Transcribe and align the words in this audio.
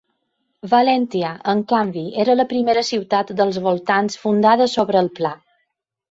Valentia, 0.69 1.33
en 1.51 1.59
canvi, 1.73 2.05
era 2.23 2.35
la 2.39 2.45
primera 2.53 2.83
ciutat 2.87 3.33
dels 3.41 3.59
voltants 3.67 4.17
fundada 4.23 4.67
sobre 4.73 5.03
el 5.05 5.11
pla. 5.21 5.35